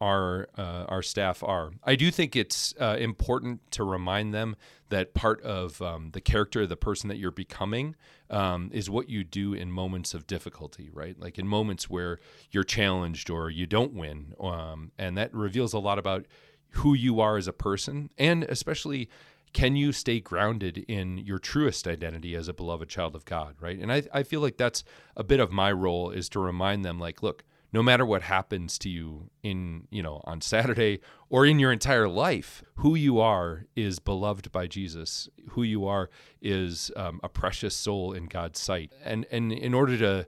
our 0.00 0.48
uh, 0.56 0.84
our 0.88 1.02
staff 1.02 1.42
are. 1.42 1.72
I 1.84 1.94
do 1.94 2.10
think 2.10 2.34
it's 2.34 2.74
uh, 2.80 2.96
important 2.98 3.70
to 3.72 3.84
remind 3.84 4.32
them 4.32 4.56
that 4.88 5.14
part 5.14 5.42
of 5.42 5.80
um, 5.82 6.10
the 6.12 6.20
character 6.20 6.62
of 6.62 6.68
the 6.68 6.76
person 6.76 7.08
that 7.08 7.18
you're 7.18 7.30
becoming 7.30 7.94
um, 8.28 8.70
is 8.72 8.90
what 8.90 9.08
you 9.08 9.24
do 9.24 9.52
in 9.52 9.70
moments 9.70 10.14
of 10.14 10.26
difficulty, 10.26 10.90
right? 10.92 11.18
Like 11.18 11.38
in 11.38 11.46
moments 11.46 11.88
where 11.88 12.18
you're 12.50 12.64
challenged 12.64 13.30
or 13.30 13.50
you 13.50 13.66
don't 13.66 13.92
win, 13.92 14.34
um, 14.40 14.92
and 14.98 15.16
that 15.18 15.34
reveals 15.34 15.72
a 15.72 15.78
lot 15.78 15.98
about 15.98 16.26
who 16.70 16.94
you 16.94 17.20
are 17.20 17.36
as 17.36 17.46
a 17.46 17.52
person, 17.52 18.10
and 18.18 18.44
especially 18.44 19.08
can 19.52 19.74
you 19.74 19.92
stay 19.92 20.20
grounded 20.20 20.78
in 20.88 21.18
your 21.18 21.38
truest 21.38 21.88
identity 21.88 22.36
as 22.36 22.46
a 22.46 22.54
beloved 22.54 22.88
child 22.88 23.16
of 23.16 23.24
God, 23.24 23.56
right? 23.60 23.78
And 23.78 23.92
I, 23.92 24.04
I 24.14 24.22
feel 24.22 24.40
like 24.40 24.56
that's 24.56 24.84
a 25.16 25.24
bit 25.24 25.40
of 25.40 25.50
my 25.50 25.72
role 25.72 26.10
is 26.10 26.28
to 26.30 26.38
remind 26.38 26.84
them, 26.84 27.00
like, 27.00 27.22
look, 27.22 27.42
no 27.72 27.82
matter 27.82 28.04
what 28.04 28.22
happens 28.22 28.78
to 28.78 28.88
you 28.88 29.30
in, 29.42 29.86
you 29.90 30.02
know, 30.02 30.20
on 30.24 30.40
Saturday 30.40 31.00
or 31.28 31.46
in 31.46 31.58
your 31.58 31.72
entire 31.72 32.08
life, 32.08 32.62
who 32.76 32.94
you 32.94 33.20
are 33.20 33.66
is 33.76 33.98
beloved 33.98 34.50
by 34.50 34.66
Jesus. 34.66 35.28
Who 35.50 35.62
you 35.62 35.86
are 35.86 36.10
is 36.42 36.90
um, 36.96 37.20
a 37.22 37.28
precious 37.28 37.76
soul 37.76 38.12
in 38.12 38.26
God's 38.26 38.60
sight. 38.60 38.92
And 39.04 39.26
and 39.30 39.52
in 39.52 39.74
order 39.74 39.96
to, 39.98 40.26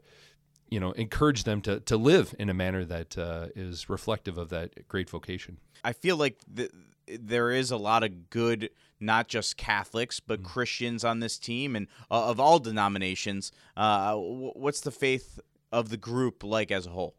you 0.71 0.81
know, 0.81 0.93
encourage 0.93 1.45
them 1.45 1.61
to 1.63 1.81
to 1.81 1.97
live 1.97 2.35
in 2.39 2.49
a 2.49 2.55
manner 2.55 2.85
that 2.85 3.19
uh, 3.19 3.49
is 3.57 3.89
reflective 3.89 4.39
of 4.39 4.49
that 4.51 4.89
great 4.89 5.11
vocation. 5.11 5.59
I 5.85 5.93
feel 5.93 6.17
like 6.17 6.39
the, 6.47 6.71
there 7.07 7.51
is 7.51 7.71
a 7.71 7.77
lot 7.77 8.05
of 8.05 8.31
good 8.31 8.71
not 9.01 9.27
just 9.27 9.57
Catholics, 9.57 10.21
but 10.21 10.41
mm. 10.41 10.45
Christians 10.45 11.05
on 11.05 11.19
this 11.19 11.37
team 11.37 11.75
and 11.75 11.89
uh, 12.11 12.31
of 12.31 12.39
all 12.39 12.61
denominations. 12.61 13.51
Uh, 13.77 14.15
what's 14.15 14.81
the 14.81 14.93
faith 14.93 15.41
of 15.73 15.89
the 15.89 15.97
group 15.97 16.45
like 16.45 16.71
as 16.71 16.87
a 16.87 16.91
whole? 16.91 17.17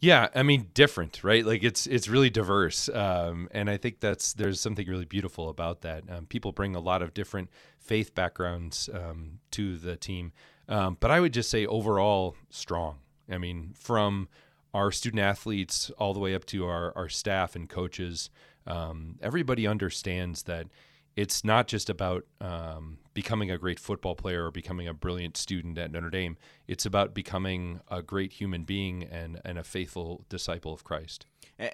Yeah, 0.00 0.28
I 0.34 0.44
mean, 0.44 0.68
different, 0.74 1.24
right? 1.24 1.44
Like 1.44 1.64
it's 1.64 1.86
it's 1.88 2.08
really 2.08 2.30
diverse, 2.30 2.88
um, 2.90 3.48
and 3.50 3.68
I 3.68 3.76
think 3.76 3.98
that's 3.98 4.32
there's 4.32 4.60
something 4.60 4.86
really 4.86 5.04
beautiful 5.04 5.48
about 5.48 5.80
that. 5.82 6.04
Um, 6.08 6.26
people 6.26 6.52
bring 6.52 6.76
a 6.76 6.80
lot 6.80 7.02
of 7.02 7.14
different 7.14 7.50
faith 7.80 8.14
backgrounds 8.14 8.88
um, 8.92 9.40
to 9.52 9.76
the 9.76 9.96
team, 9.96 10.32
um, 10.68 10.96
but 11.00 11.10
I 11.10 11.18
would 11.18 11.32
just 11.32 11.50
say 11.50 11.66
overall 11.66 12.36
strong. 12.48 12.98
I 13.28 13.38
mean, 13.38 13.74
from 13.76 14.28
our 14.72 14.92
student 14.92 15.20
athletes, 15.20 15.90
all 15.98 16.14
the 16.14 16.20
way 16.20 16.34
up 16.34 16.44
to 16.46 16.64
our, 16.66 16.96
our 16.96 17.08
staff 17.08 17.56
and 17.56 17.68
coaches, 17.68 18.30
um, 18.66 19.16
everybody 19.20 19.66
understands 19.66 20.44
that 20.44 20.66
it's 21.18 21.42
not 21.42 21.66
just 21.66 21.90
about 21.90 22.24
um, 22.40 22.98
becoming 23.12 23.50
a 23.50 23.58
great 23.58 23.80
football 23.80 24.14
player 24.14 24.46
or 24.46 24.52
becoming 24.52 24.86
a 24.86 24.94
brilliant 24.94 25.36
student 25.36 25.76
at 25.76 25.90
Notre 25.90 26.10
Dame. 26.10 26.36
It's 26.68 26.86
about 26.86 27.12
becoming 27.12 27.80
a 27.88 28.02
great 28.02 28.34
human 28.34 28.62
being 28.62 29.02
and, 29.02 29.40
and 29.44 29.58
a 29.58 29.64
faithful 29.64 30.24
disciple 30.28 30.72
of 30.72 30.84
Christ. 30.84 31.26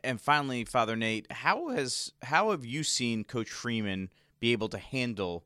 And 0.03 0.19
finally, 0.19 0.65
Father 0.65 0.97
Nate, 0.97 1.31
how 1.31 1.69
has 1.69 2.11
how 2.23 2.53
have 2.53 2.65
you 2.65 2.83
seen 2.83 3.23
Coach 3.23 3.51
Freeman 3.51 4.09
be 4.41 4.53
able 4.53 4.71
to 4.71 4.79
handle 4.79 5.45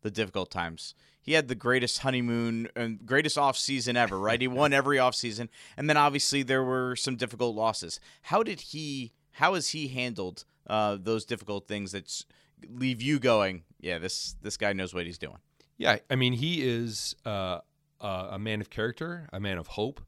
the 0.00 0.10
difficult 0.10 0.50
times? 0.50 0.94
He 1.20 1.34
had 1.34 1.48
the 1.48 1.54
greatest 1.54 1.98
honeymoon 1.98 2.68
and 2.74 3.04
greatest 3.04 3.36
off 3.36 3.58
season 3.58 3.94
ever, 3.94 4.18
right? 4.18 4.40
he 4.40 4.48
won 4.48 4.72
every 4.72 4.98
off 4.98 5.14
season, 5.14 5.50
and 5.76 5.90
then 5.90 5.98
obviously 5.98 6.42
there 6.42 6.64
were 6.64 6.96
some 6.96 7.16
difficult 7.16 7.54
losses. 7.54 8.00
How 8.22 8.42
did 8.42 8.62
he? 8.62 9.12
How 9.32 9.52
has 9.52 9.70
he 9.70 9.88
handled 9.88 10.46
uh, 10.66 10.96
those 11.00 11.24
difficult 11.24 11.66
things 11.66 11.92
that 11.92 12.24
leave 12.68 13.02
you 13.02 13.18
going? 13.18 13.62
Yeah, 13.80 13.98
this 13.98 14.36
this 14.42 14.56
guy 14.56 14.72
knows 14.72 14.94
what 14.94 15.06
he's 15.06 15.18
doing. 15.18 15.38
Yeah, 15.76 15.98
I 16.08 16.16
mean, 16.16 16.34
he 16.34 16.62
is 16.66 17.16
uh, 17.24 17.58
a 18.00 18.38
man 18.38 18.60
of 18.60 18.70
character, 18.70 19.28
a 19.32 19.40
man 19.40 19.58
of 19.58 19.68
hope. 19.68 20.00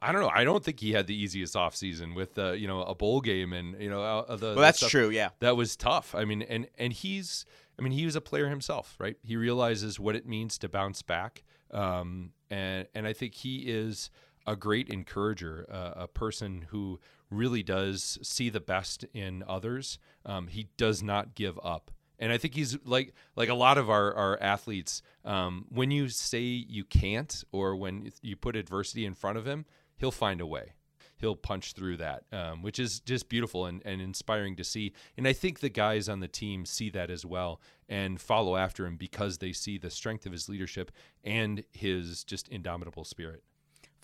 I 0.00 0.12
don't 0.12 0.22
know. 0.22 0.30
I 0.32 0.44
don't 0.44 0.64
think 0.64 0.80
he 0.80 0.92
had 0.92 1.06
the 1.06 1.14
easiest 1.14 1.54
offseason 1.54 2.14
with 2.14 2.38
uh, 2.38 2.52
you 2.52 2.66
know 2.66 2.82
a 2.82 2.94
bowl 2.94 3.20
game 3.20 3.52
and 3.52 3.80
you 3.80 3.90
know 3.90 4.02
uh, 4.02 4.36
the. 4.36 4.48
Well, 4.48 4.56
that's 4.56 4.80
the 4.80 4.88
true. 4.88 5.10
Yeah, 5.10 5.30
that 5.40 5.56
was 5.56 5.76
tough. 5.76 6.14
I 6.14 6.24
mean, 6.24 6.42
and 6.42 6.66
and 6.78 6.92
he's. 6.92 7.44
I 7.78 7.82
mean, 7.82 7.92
he 7.92 8.04
was 8.04 8.14
a 8.14 8.20
player 8.20 8.48
himself, 8.48 8.94
right? 9.00 9.16
He 9.22 9.36
realizes 9.36 9.98
what 9.98 10.14
it 10.14 10.26
means 10.26 10.58
to 10.58 10.68
bounce 10.68 11.02
back, 11.02 11.42
um, 11.70 12.30
and 12.50 12.86
and 12.94 13.06
I 13.06 13.12
think 13.12 13.34
he 13.34 13.64
is 13.66 14.10
a 14.46 14.56
great 14.56 14.88
encourager, 14.88 15.66
uh, 15.70 15.92
a 15.96 16.08
person 16.08 16.66
who 16.68 17.00
really 17.30 17.62
does 17.62 18.18
see 18.22 18.48
the 18.48 18.60
best 18.60 19.04
in 19.12 19.42
others. 19.48 19.98
Um, 20.24 20.48
he 20.48 20.68
does 20.76 21.02
not 21.02 21.34
give 21.34 21.58
up. 21.62 21.90
And 22.18 22.32
I 22.32 22.38
think 22.38 22.54
he's 22.54 22.78
like 22.84 23.12
like 23.36 23.48
a 23.48 23.54
lot 23.54 23.76
of 23.76 23.90
our, 23.90 24.14
our 24.14 24.40
athletes. 24.40 25.02
Um, 25.24 25.66
when 25.68 25.90
you 25.90 26.08
say 26.08 26.40
you 26.42 26.84
can't, 26.84 27.42
or 27.50 27.74
when 27.74 28.12
you 28.22 28.36
put 28.36 28.56
adversity 28.56 29.04
in 29.04 29.14
front 29.14 29.36
of 29.36 29.46
him, 29.46 29.64
he'll 29.96 30.12
find 30.12 30.40
a 30.40 30.46
way. 30.46 30.74
He'll 31.16 31.36
punch 31.36 31.72
through 31.72 31.96
that, 31.98 32.24
um, 32.32 32.62
which 32.62 32.78
is 32.78 33.00
just 33.00 33.28
beautiful 33.28 33.66
and, 33.66 33.82
and 33.84 34.00
inspiring 34.00 34.56
to 34.56 34.64
see. 34.64 34.92
And 35.16 35.26
I 35.26 35.32
think 35.32 35.60
the 35.60 35.68
guys 35.68 36.08
on 36.08 36.20
the 36.20 36.28
team 36.28 36.66
see 36.66 36.90
that 36.90 37.10
as 37.10 37.24
well 37.24 37.60
and 37.88 38.20
follow 38.20 38.56
after 38.56 38.84
him 38.84 38.96
because 38.96 39.38
they 39.38 39.52
see 39.52 39.78
the 39.78 39.90
strength 39.90 40.26
of 40.26 40.32
his 40.32 40.48
leadership 40.48 40.90
and 41.22 41.64
his 41.72 42.24
just 42.24 42.48
indomitable 42.48 43.04
spirit. 43.04 43.42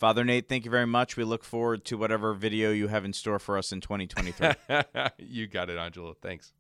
Father 0.00 0.24
Nate, 0.24 0.48
thank 0.48 0.64
you 0.64 0.70
very 0.70 0.86
much. 0.86 1.18
We 1.18 1.24
look 1.24 1.44
forward 1.44 1.84
to 1.84 1.98
whatever 1.98 2.32
video 2.32 2.70
you 2.70 2.88
have 2.88 3.04
in 3.04 3.12
store 3.12 3.38
for 3.38 3.58
us 3.58 3.70
in 3.70 3.82
2023. 3.82 4.48
you 5.18 5.46
got 5.46 5.68
it, 5.68 5.76
Angelo. 5.76 6.16
Thanks. 6.22 6.54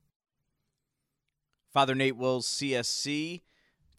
Father 1.72 1.94
Nate 1.94 2.18
Wills, 2.18 2.46
CSC, 2.46 3.40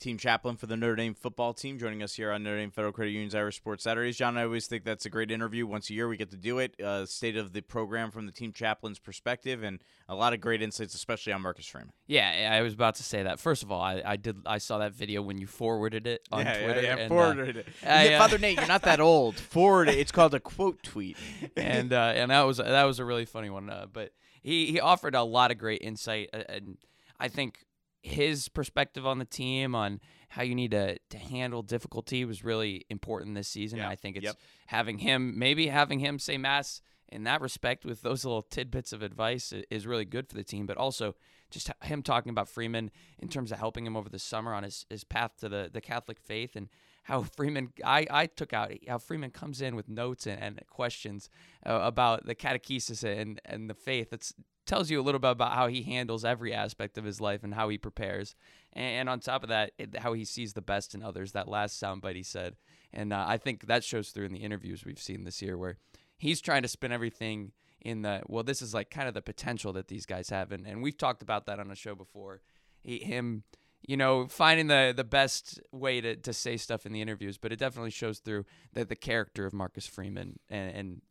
team 0.02 0.18
chaplain 0.18 0.58
for 0.58 0.66
the 0.66 0.76
Notre 0.76 0.96
Dame 0.96 1.14
football 1.14 1.54
team, 1.54 1.78
joining 1.78 2.02
us 2.02 2.16
here 2.16 2.32
on 2.32 2.44
Notre 2.44 2.58
Dame 2.58 2.72
Federal 2.72 2.92
Credit 2.92 3.12
Union's 3.12 3.36
Irish 3.36 3.58
Sports 3.58 3.84
Saturdays. 3.84 4.18
John, 4.18 4.38
I 4.38 4.44
always 4.44 4.66
think 4.68 4.84
that's 4.84 5.06
a 5.06 5.10
great 5.10 5.32
interview. 5.32 5.68
Once 5.68 5.90
a 5.90 5.94
year, 5.94 6.08
we 6.08 6.18
get 6.18 6.32
to 6.32 6.38
do 6.38 6.58
it. 6.58 6.80
Uh, 6.82 7.06
state 7.06 7.38
of 7.38 7.54
the 7.54 7.62
program 7.62 8.12
from 8.12 8.26
the 8.26 8.32
team 8.32 8.52
chaplain's 8.52 9.00
perspective, 9.00 9.64
and 9.64 9.82
a 10.10 10.16
lot 10.16 10.34
of 10.34 10.42
great 10.42 10.62
insights, 10.62 10.96
especially 10.96 11.32
on 11.32 11.42
Marcus 11.42 11.68
Freeman. 11.68 11.94
Yeah, 12.08 12.52
I 12.52 12.62
was 12.62 12.74
about 12.74 12.96
to 12.96 13.04
say 13.04 13.24
that. 13.24 13.40
First 13.40 13.62
of 13.64 13.72
all, 13.72 13.82
I, 13.82 14.02
I 14.04 14.16
did 14.18 14.38
I 14.46 14.58
saw 14.58 14.80
that 14.80 14.94
video 14.94 15.22
when 15.22 15.38
you 15.38 15.48
forwarded 15.48 16.08
it 16.08 16.28
on 16.32 16.46
yeah, 16.46 16.64
Twitter. 16.64 16.82
Yeah, 16.82 16.88
yeah 16.96 17.02
and, 17.04 17.10
forwarded 17.10 17.58
uh, 17.58 17.60
it. 17.60 17.68
I, 17.86 18.18
Father 18.18 18.40
Nate, 18.40 18.58
you're 18.58 18.68
not 18.68 18.82
that 18.82 19.00
old. 19.00 19.36
Forward 19.36 19.88
it. 19.88 20.00
It's 20.00 20.12
called 20.12 20.34
a 20.34 20.40
quote 20.40 20.82
tweet. 20.82 21.18
and 21.56 21.94
uh, 21.94 22.14
and 22.16 22.32
that 22.32 22.42
was 22.42 22.58
that 22.58 22.84
was 22.84 23.00
a 23.00 23.06
really 23.06 23.26
funny 23.26 23.52
one. 23.52 23.70
Uh, 23.70 23.86
but 23.92 24.12
he 24.42 24.66
he 24.72 24.80
offered 24.80 25.14
a 25.14 25.24
lot 25.24 25.52
of 25.52 25.60
great 25.60 25.82
insight, 25.82 26.30
and 26.34 26.78
I 27.20 27.28
think 27.28 27.66
his 28.02 28.50
perspective 28.50 29.06
on 29.06 29.20
the 29.20 29.26
team 29.26 29.76
on 29.76 30.00
how 30.30 30.44
you 30.44 30.56
need 30.56 30.72
to, 30.72 30.98
to 31.10 31.18
handle 31.18 31.62
difficulty 31.62 32.26
was 32.26 32.44
really 32.44 32.86
important 32.90 33.36
this 33.36 33.48
season. 33.48 33.80
Yeah. 33.80 33.90
I 33.90 33.96
think 33.96 34.18
it's 34.18 34.26
yep. 34.26 34.38
having 34.68 34.98
him, 34.98 35.38
maybe 35.38 35.68
having 35.68 36.00
him 36.00 36.18
say 36.20 36.38
mass 36.38 36.82
in 37.10 37.26
that 37.26 37.42
respect 37.42 37.86
with 37.86 38.02
those 38.02 38.24
little 38.24 38.42
tidbits 38.42 38.94
of 38.94 39.04
advice 39.04 39.54
is 39.70 39.86
really 39.86 40.06
good 40.06 40.28
for 40.28 40.36
the 40.36 40.44
team, 40.44 40.66
but 40.66 40.78
also 40.78 41.16
just 41.52 41.70
him 41.84 42.02
talking 42.02 42.30
about 42.30 42.48
Freeman 42.48 42.90
in 43.20 43.28
terms 43.28 43.52
of 43.52 43.60
helping 43.60 43.86
him 43.86 43.98
over 43.98 44.10
the 44.10 44.20
summer 44.20 44.54
on 44.54 44.64
his, 44.64 44.86
his 44.90 45.04
path 45.04 45.32
to 45.42 45.50
the, 45.50 45.70
the 45.72 45.82
Catholic 45.82 46.20
faith 46.20 46.56
and 46.56 46.70
how 47.04 47.24
Freeman, 47.24 47.74
I, 47.84 48.06
I 48.10 48.26
took 48.28 48.54
out 48.54 48.72
how 48.88 48.98
Freeman 48.98 49.32
comes 49.32 49.62
in 49.62 49.76
with 49.76 49.90
notes 49.90 50.28
and, 50.28 50.42
and 50.42 50.62
questions 50.70 51.30
uh, 51.66 51.80
about 51.84 52.26
the 52.26 52.36
catechesis 52.36 53.04
and, 53.04 53.42
and 53.46 53.70
the 53.70 53.74
faith. 53.74 54.14
It's 54.14 54.34
tells 54.66 54.90
you 54.90 55.02
a 55.02 55.04
little 55.04 55.20
bit 55.20 55.32
about 55.32 55.54
how 55.54 55.68
he 55.68 55.82
handles 55.84 56.24
every 56.24 56.54
aspect 56.54 56.98
of 56.98 57.04
his 57.04 57.20
life 57.20 57.44
and 57.44 57.54
how 57.54 57.70
he 57.70 57.78
prepares. 57.78 58.36
And, 58.74 58.86
and 58.86 59.10
on 59.10 59.20
top 59.20 59.44
of 59.44 59.50
that, 59.50 59.72
it, 59.78 59.98
how 59.98 60.14
he 60.14 60.24
sees 60.24 60.54
the 60.54 60.62
best 60.62 60.96
in 60.96 61.04
others. 61.04 61.32
That 61.32 61.48
last 61.48 61.82
soundbite 61.82 62.16
he 62.16 62.24
said, 62.24 62.56
and 62.94 63.12
uh, 63.12 63.26
I 63.28 63.38
think 63.38 63.68
that 63.68 63.84
shows 63.84 64.10
through 64.10 64.26
in 64.26 64.34
the 64.34 64.40
interviews 64.40 64.86
we've 64.86 65.00
seen 65.00 65.24
this 65.24 65.42
year, 65.42 65.58
where 65.58 65.78
he's 66.18 66.42
trying 66.42 66.62
to 66.62 66.68
spin 66.68 66.92
everything 66.92 67.52
in 67.82 68.04
the 68.04 68.22
well. 68.28 68.44
This 68.44 68.62
is 68.62 68.74
like 68.74 68.90
kind 68.90 69.08
of 69.08 69.14
the 69.14 69.22
potential 69.22 69.74
that 69.74 69.88
these 69.88 70.06
guys 70.06 70.30
have, 70.30 70.52
and, 70.52 70.66
and 70.66 70.82
we've 70.82 70.98
talked 70.98 71.22
about 71.22 71.48
that 71.48 71.60
on 71.60 71.68
the 71.68 71.76
show 71.76 71.96
before. 71.96 72.42
He, 72.84 73.00
him 73.00 73.44
you 73.88 73.98
know, 73.98 74.28
finding 74.28 74.68
the 74.68 74.94
the 74.96 75.04
best 75.04 75.60
way 75.72 76.02
to, 76.02 76.16
to 76.16 76.34
say 76.34 76.58
stuff 76.58 76.86
in 76.86 76.94
the 76.94 77.02
interviews, 77.02 77.38
but 77.38 77.52
it 77.52 77.60
definitely 77.60 77.92
shows 77.92 78.20
through 78.20 78.46
that 78.74 78.90
the 78.90 78.96
character 78.96 79.46
of 79.46 79.54
Marcus 79.54 79.88
Freeman, 79.88 80.40
and, 80.50 80.76
and 80.76 81.02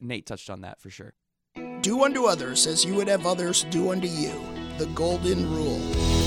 Nate 0.00 0.26
touched 0.26 0.50
on 0.50 0.62
that 0.62 0.80
for 0.80 0.90
sure. 0.90 1.14
Do 1.82 2.04
unto 2.04 2.24
others 2.24 2.66
as 2.66 2.84
you 2.84 2.94
would 2.94 3.08
have 3.08 3.26
others 3.26 3.64
do 3.64 3.90
unto 3.90 4.08
you. 4.08 4.32
The 4.78 4.86
golden 4.86 5.50
rule. 5.50 6.23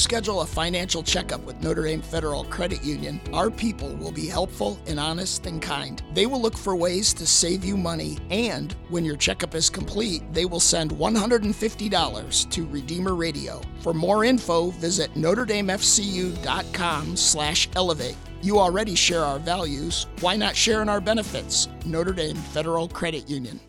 Schedule 0.00 0.40
a 0.40 0.46
financial 0.46 1.02
checkup 1.02 1.44
with 1.44 1.62
Notre 1.62 1.84
Dame 1.84 2.00
Federal 2.00 2.44
Credit 2.44 2.82
Union, 2.82 3.20
our 3.34 3.50
people 3.50 3.94
will 3.96 4.10
be 4.10 4.26
helpful 4.26 4.80
and 4.86 4.98
honest 4.98 5.44
and 5.44 5.60
kind. 5.60 6.02
They 6.14 6.24
will 6.24 6.40
look 6.40 6.56
for 6.56 6.74
ways 6.74 7.12
to 7.12 7.26
save 7.26 7.66
you 7.66 7.76
money, 7.76 8.16
and 8.30 8.74
when 8.88 9.04
your 9.04 9.18
checkup 9.18 9.54
is 9.54 9.68
complete, 9.68 10.22
they 10.32 10.46
will 10.46 10.58
send 10.58 10.92
$150 10.92 12.50
to 12.50 12.66
Redeemer 12.66 13.14
Radio. 13.14 13.60
For 13.80 13.92
more 13.92 14.24
info, 14.24 14.70
visit 14.70 15.12
NotreDameFCU.com 15.16 17.16
slash 17.16 17.68
elevate. 17.76 18.16
You 18.40 18.58
already 18.58 18.94
share 18.94 19.22
our 19.22 19.38
values. 19.38 20.06
Why 20.20 20.34
not 20.34 20.56
share 20.56 20.80
in 20.80 20.88
our 20.88 21.02
benefits? 21.02 21.68
Notre 21.84 22.14
Dame 22.14 22.36
Federal 22.36 22.88
Credit 22.88 23.28
Union. 23.28 23.60